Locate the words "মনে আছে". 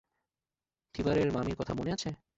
1.73-2.09